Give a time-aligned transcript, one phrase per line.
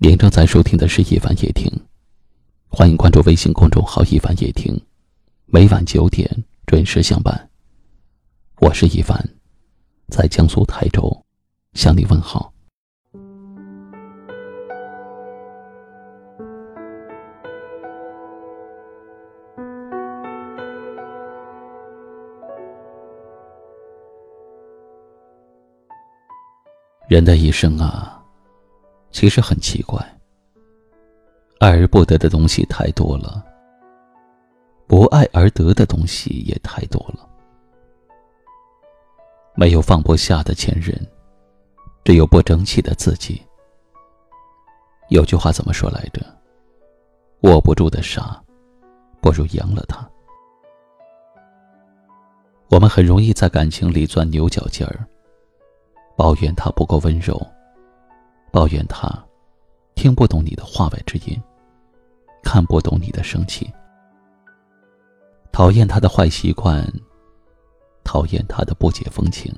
[0.00, 1.68] 您正在收听的是《一凡夜听》，
[2.68, 4.80] 欢迎关注微信公众号“一凡夜听”，
[5.46, 6.30] 每晚九点
[6.66, 7.50] 准时相伴。
[8.60, 9.20] 我是一凡，
[10.06, 11.24] 在江苏台州
[11.72, 12.52] 向你问好。
[27.08, 28.17] 人的一生啊。
[29.10, 29.98] 其实很奇怪，
[31.58, 33.44] 爱而不得的东西太多了，
[34.86, 37.28] 不爱而得的东西也太多了。
[39.54, 40.94] 没有放不下的前任，
[42.04, 43.42] 只有不争气的自己。
[45.08, 46.24] 有句话怎么说来着？
[47.40, 48.40] 握不住的沙，
[49.20, 50.08] 不如扬了它。
[52.70, 55.04] 我们很容易在感情里钻牛角尖儿，
[56.16, 57.40] 抱怨他不够温柔。
[58.58, 59.08] 抱怨他
[59.94, 61.40] 听不懂你的话外之音，
[62.42, 63.72] 看不懂你的生气，
[65.52, 66.84] 讨厌他的坏习惯，
[68.02, 69.54] 讨厌他的不解风情。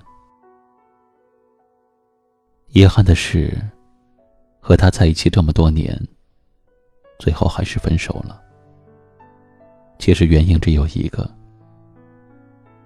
[2.73, 3.59] 遗憾的是，
[4.61, 5.99] 和他在一起这么多年，
[7.19, 8.39] 最后还是分手了。
[9.99, 11.27] 其实原因只有一个，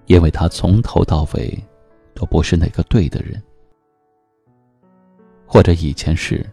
[0.06, 1.60] 因为他从头到尾
[2.14, 3.42] 都不是那个对的人。
[5.54, 6.44] 或者以前是，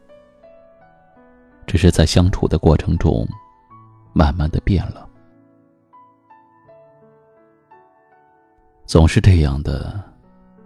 [1.66, 3.28] 只是在相处的过程中，
[4.14, 5.10] 慢慢的变了。
[8.86, 10.00] 总是这样的，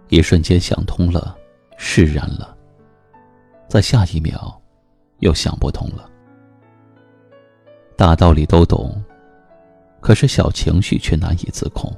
[0.08, 1.34] 一瞬间想通了，
[1.78, 2.54] 释然了，
[3.68, 4.60] 在下一秒，
[5.20, 6.06] 又想不通了。
[7.96, 9.02] 大道理都懂，
[9.98, 11.90] 可是小情绪却难以自控。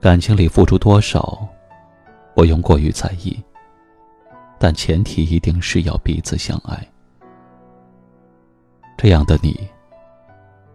[0.00, 1.48] 感情里付出多少？
[2.36, 3.42] 不用过于在意，
[4.58, 6.86] 但前提一定是要彼此相爱。
[8.98, 9.66] 这样的你，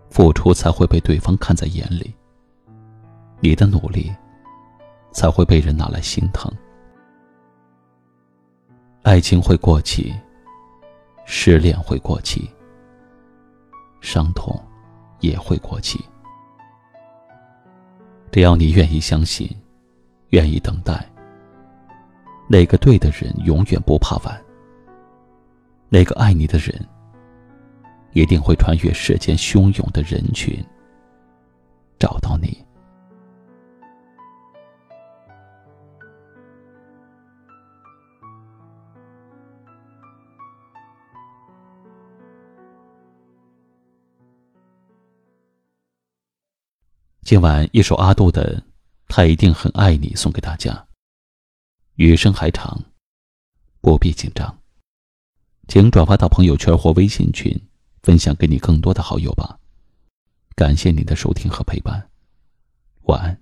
[0.10, 2.12] 付出才会被对方看在眼里，
[3.42, 4.12] 你的努力
[5.12, 6.52] 才会被人拿来心疼。
[9.04, 10.12] 爱情会过期，
[11.26, 12.50] 失恋会过期，
[14.02, 14.60] 伤痛
[15.20, 16.04] 也会过期。
[18.32, 19.48] 只要你愿意相信，
[20.30, 21.08] 愿意等待。
[22.52, 24.46] 那个对的人永远不怕晚。
[25.88, 26.86] 那个爱你的人，
[28.12, 30.62] 一定会穿越世间汹涌的人群，
[31.98, 32.62] 找到你。
[47.24, 48.58] 今晚一首阿杜的
[49.08, 50.86] 《他一定很爱你》送给大家。
[52.04, 52.84] 余生还长，
[53.80, 54.58] 不必紧张。
[55.68, 57.56] 请转发到朋友圈或微信群，
[58.02, 59.60] 分享给你更多的好友吧。
[60.56, 62.10] 感谢你的收听和陪伴，
[63.04, 63.40] 晚安。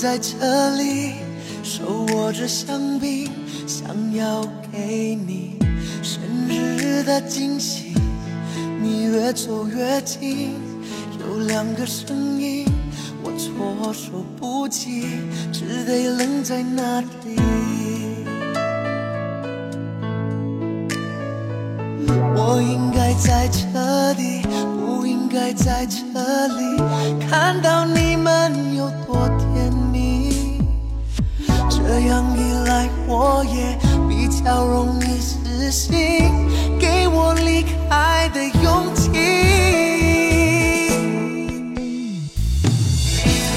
[0.00, 1.16] 在这里，
[1.62, 3.30] 手握着香槟，
[3.66, 4.40] 想要
[4.72, 5.58] 给你
[6.02, 7.92] 生日的惊喜。
[8.80, 10.54] 你越走越近，
[11.18, 12.64] 有两个声音，
[13.22, 15.04] 我措手不及，
[15.52, 17.36] 只得愣在那里。
[22.34, 24.40] 我应该在这里，
[24.80, 26.78] 不应该在这里，
[27.28, 28.09] 看到你
[31.92, 33.76] 这样一来，我也
[34.08, 36.30] 比较容易死心，
[36.78, 39.10] 给我离开的勇气。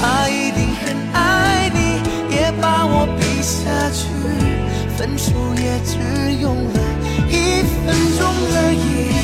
[0.00, 2.02] 他一定很爱你，
[2.34, 4.02] 也把我比下去，
[4.98, 6.80] 分手也只用了
[7.30, 8.26] 一分钟
[8.56, 9.14] 而已。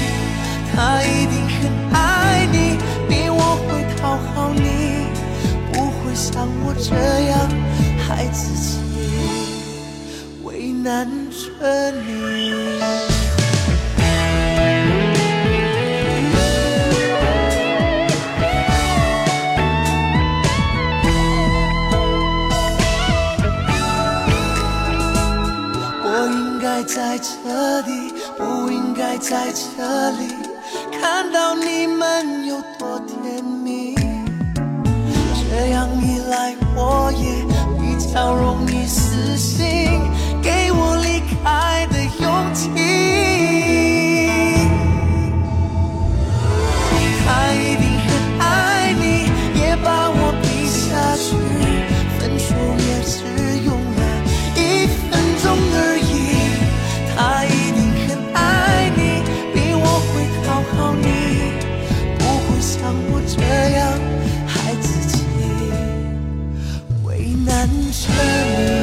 [0.72, 1.58] 他一定很
[1.92, 2.78] 爱你，
[3.08, 5.10] 比我会讨好你，
[5.72, 6.94] 不会像我这
[29.20, 30.28] 在这里
[30.90, 33.94] 看到你们有多甜蜜。
[35.50, 37.44] 这样一来我也
[37.78, 40.00] 比较容易死心。
[40.42, 41.69] 给我离开。
[67.20, 68.79] 为难着。